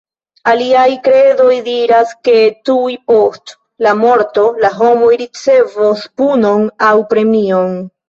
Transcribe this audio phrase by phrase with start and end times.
[0.51, 2.35] Aliaj kredoj diras ke
[2.71, 3.55] tuj post
[3.87, 7.83] la morto, la homoj ricevos punon aŭ premion.